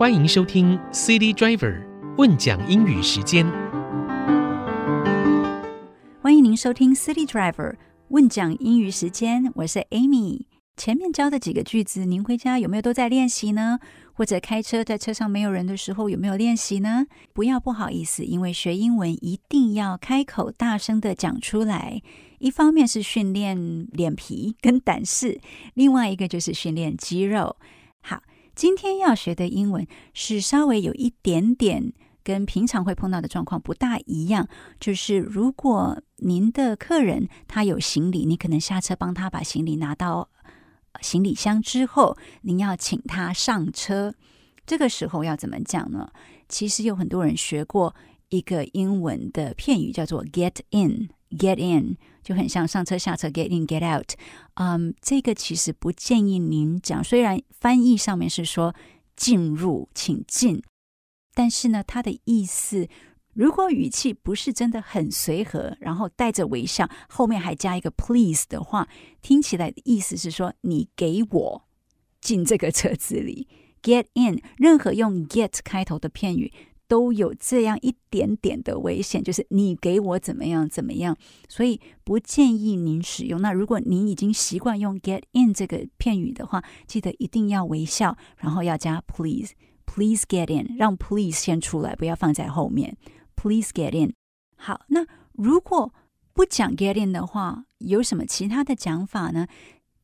[0.00, 1.78] 欢迎收听 City Driver
[2.16, 3.44] 问讲英语时间。
[6.22, 7.76] 欢迎您收听 City Driver
[8.08, 10.46] 问讲英语时间，我是 Amy。
[10.78, 13.78] 前面教的几个句子，您回家有没有都在练习呢？
[14.14, 17.04] 或者开车在车上没有人的时候有没有练习呢？
[17.34, 22.00] 不要不好意思，因为学英文一定要开口大声的讲出来。
[22.38, 25.38] 一方面是训练脸皮跟胆识，
[25.74, 27.56] 另外一个就是训练肌肉。
[28.00, 28.22] 好，
[28.54, 31.92] 今天要学的英文是稍微有一点点
[32.22, 40.28] 跟平常会碰到的状况不大一样，就是如果您的客人他有行李，你可能下车帮他把行李拿到。
[41.00, 44.12] 行李箱之后，您要请他上车，
[44.66, 46.10] 这个时候要怎么讲呢？
[46.48, 47.94] 其实有很多人学过
[48.28, 54.12] 一个英文的片语，叫做 “get in”，“get in” 就很像上车、下车，“get in”，“get out”。
[54.54, 58.74] 嗯，这个其实不建议您讲，虽然翻译上面是说
[59.16, 60.62] “进入，请进”，
[61.34, 62.88] 但是呢，它的意思。
[63.32, 68.88] 如果语气不是真的很随和，然后带着微笑，后面还加一个 please 的话，
[69.22, 71.68] 听起来的意思是说你给我
[72.20, 73.46] 进这个车子里
[73.82, 74.42] ，get in。
[74.56, 76.52] 任何用 get 开头的片语
[76.90, 81.16] 都有这样一点点的危险，就是你给我怎么样怎么样，
[81.48, 83.40] 所以不建议您使用。
[83.40, 92.96] 那如果您已经习惯用 get in 这个片语的话，记得一定要微笑，然后要加 please，please get in，让 please 先出来，不要放在后面。
[93.36, 94.12] Please get in。
[94.56, 95.94] 好，那如果
[96.34, 99.46] 不讲 get in 的话，有什么其他的讲法呢？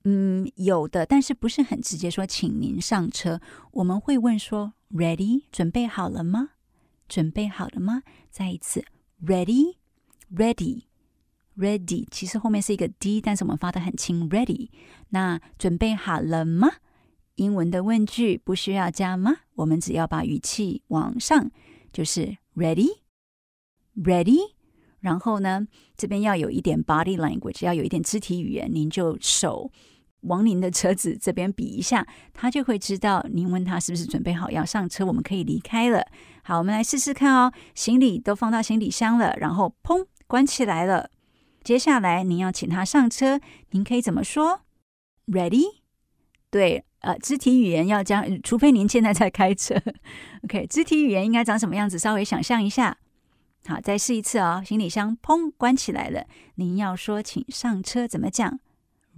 [0.04, 3.40] 嗯，有的，但是不是很直接说，请您上车。
[3.72, 5.42] 我们会问说，Ready？
[5.50, 6.50] 准备好了吗？
[7.08, 8.02] 准备好了吗？
[8.30, 8.84] 再一次
[9.24, 12.06] ，Ready？Ready？Ready？
[12.10, 14.70] 其实后面是一个 D，但是我们发得很轻，Ready。
[15.10, 16.68] 那准备好了吗？
[17.36, 19.36] 英文的问句不需要加吗？
[19.54, 21.50] 我们只要把语气往上，
[21.92, 24.38] 就是 Ready？Ready，
[25.00, 28.68] 然后呢，这边要有一点 body language，要有一点肢体语言。
[28.72, 29.70] 您就手
[30.26, 36.06] 往您的车子这边比一下，他就会知道您问他是不是准备好要上车，我们可以离开了。
[36.42, 37.52] 好，我们来试试看哦。
[37.74, 41.10] 行李都放到行李箱了，然后砰，关起来了。
[41.64, 44.60] 接下来您要请他上车，您可以怎么说
[45.26, 45.64] ？Ready？
[46.50, 49.74] 对，呃，肢体语言要将，除非您现在在开车。
[50.44, 51.98] OK，肢体语言应该长什么样子？
[51.98, 52.96] 稍微想象一下。
[53.66, 54.62] 好，再试一次哦。
[54.64, 56.24] 行李箱砰关起来了。
[56.54, 58.60] 您要说请上车怎么讲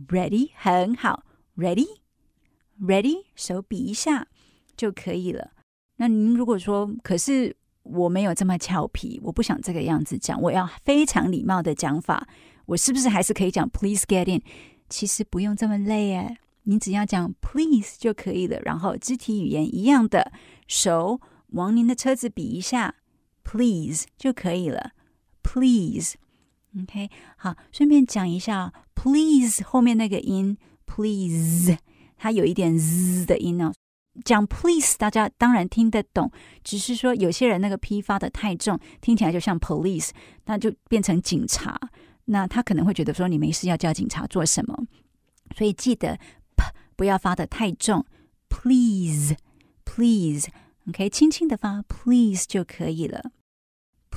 [0.06, 1.25] ？Ready，很好。
[1.56, 4.28] Ready，Ready，手比一下
[4.76, 5.50] 就可以了。
[5.97, 12.28] 那您如果说，可是我没有这么俏皮，我不想这个样子讲，我要非常礼貌的讲法，
[12.66, 14.42] 我是不是还是可以讲 Please get in？
[14.88, 18.60] 其实不用这么累哎，你只要讲 Please 就可以了。
[18.60, 20.31] 然后肢体语言一样的，
[20.66, 22.94] 手往您的车子比一下。
[23.42, 24.92] Please 就可以了
[25.42, 26.16] ，Please。
[26.83, 31.79] OK，好，顺便讲一下，Please 后面那个音，Please，
[32.17, 33.73] 它有一点 z 的音哦。
[34.25, 36.33] 讲 Please，大家当然听得懂，
[36.65, 40.11] 只是说有些人那个 P 发得太重，听起来就像 Police，
[40.47, 41.79] 那就变成警察。
[42.27, 44.87] 那他可能会觉得说你没事要叫警察做什么，
[45.56, 46.19] 所以记得
[46.56, 46.65] P
[46.97, 48.05] 不要发得太重。
[48.50, 53.31] Please，Please，OK，轻轻的发 Please 就可以了。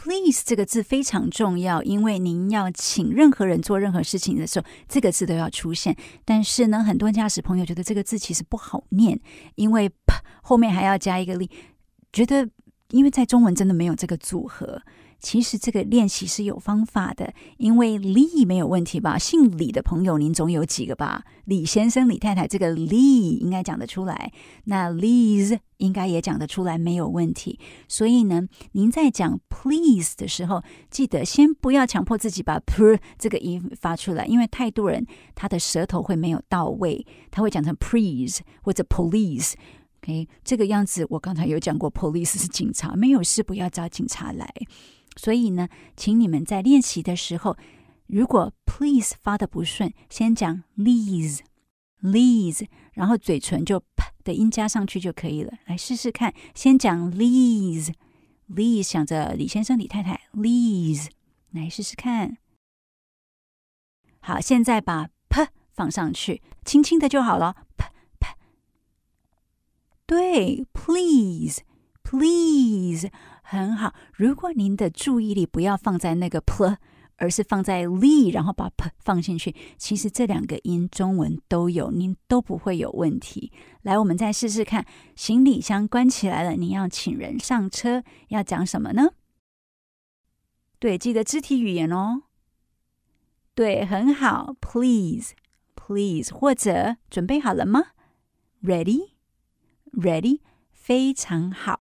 [0.03, 5.95] Please 这个字非常重要，因为您要请任何人做任何事情的时候，这个字都要出现。
[6.25, 9.19] 但是呢，很多驾驶朋友觉得这个字其实不好念，
[9.53, 9.91] 因为
[10.41, 11.51] 后面还要加一个力，
[12.11, 12.49] 觉得
[12.91, 14.81] 因为在中文真的没有这个组合。
[15.19, 19.19] 其实这个练习是有方法的，因为李没有问题吧？
[19.19, 21.23] 姓李的朋友您总有几个吧？
[21.45, 24.33] 李先生、李太太，这个李应该讲得出来。
[24.63, 27.59] 那 Liz 应该也讲得出来，没有问题。
[27.87, 39.53] 所以呢，您在讲 please 的时候，记得先不要强迫自己把 p 这个音发出来，因为太多人他的舌头会没有到位，他会讲成 please 或者 police。
[40.03, 44.51] OK，这个样子我刚才有讲过，police 是警察，没有事不要找警察来。
[45.15, 47.55] 所以呢，请你们在练习的时候，
[48.07, 55.53] 如果 please 发的不顺，先讲 lease，lease，然后嘴唇就 p 的音加上去就可以了。
[55.65, 61.09] 来试试看，先讲 lease，lease，想着李先生、李太太，lease，
[61.51, 62.37] 来试试看。
[64.19, 67.55] 好，现在把 p 放上去，轻轻的就好了。
[67.77, 67.85] p
[70.11, 73.09] 对，please，please。
[73.43, 76.75] 很好，如果您的注意力不要放在那个 “pl”，
[77.15, 79.55] 而是放在 le，然后把 p 放进去。
[79.77, 83.53] 其实这两个音中文都有，您都不会有问题。
[83.83, 84.85] 来，我们再试试看。
[85.15, 89.11] 行李箱关起来了，你要请人上车，要讲什么呢？
[90.77, 92.23] 对，记得肢体语言哦。
[93.55, 94.55] 对，很好。
[94.59, 97.91] Please，please，或者准备好了吗
[98.61, 99.10] ？Ready？
[99.93, 100.39] Ready，
[100.71, 101.81] 非常好。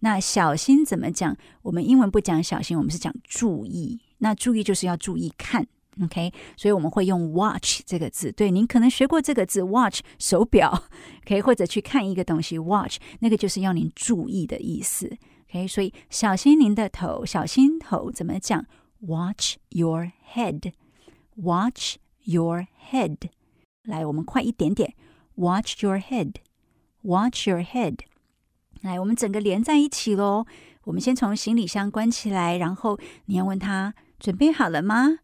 [0.00, 1.36] 那小心怎么讲？
[1.62, 4.00] 我们英文不讲小心，我们是讲注意。
[4.18, 5.66] 那注意就是要注意看。
[6.02, 8.32] OK，所以我们会用 watch 这个字。
[8.32, 10.84] 对，您可能学过这个字，watch 手表。
[11.26, 15.18] OK，或者去看一个东西，watch 那个就是要您注意的意思。
[15.50, 18.64] OK，所以小心您的头，小心头怎么讲
[19.00, 20.72] ？Watch your head。
[21.36, 21.96] Watch。
[22.22, 23.16] Your head，
[23.82, 24.94] 来，我们快一点点。
[25.36, 28.00] Watch your head，Watch your head。
[28.82, 30.44] 来，我们整个连在一起喽。
[30.84, 35.20] 我们先从行李箱关起来，然后你要问他准备好了吗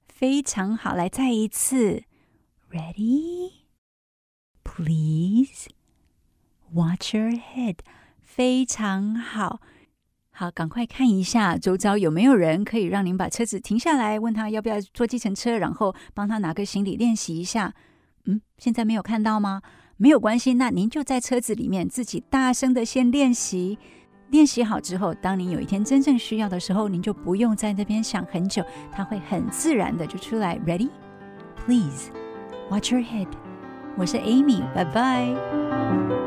[0.09, 2.05] 非常好，来再一次。
[2.71, 3.63] Ready?
[4.63, 5.71] Please
[6.73, 7.79] watch your head。
[8.21, 9.63] 非常好，
[10.40, 17.74] 好，赶快看一下周遭有没有人可以让您把车子停下来，问他要不要坐计程车，然后帮他拿个行李练习一下。
[18.26, 19.64] 嗯，现在没有看到吗？
[19.98, 23.80] 没有关系，那您就在车子里面自己大声的先练习，
[24.30, 30.56] 练习好之后，当您有一天真正需要的时候，您就不用在那边想很久，它会很自然的就出来。
[30.60, 30.92] Ready?
[31.66, 32.12] Please
[32.70, 33.28] watch your head。
[33.98, 36.27] 我是 Amy，拜拜。